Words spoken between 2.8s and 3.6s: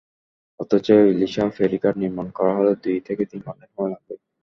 দুই থেকে তিন